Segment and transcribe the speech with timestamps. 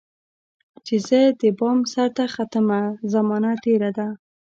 [0.85, 2.81] چي زه دبام سرته ختمه،
[3.13, 4.07] زمانه تیره ده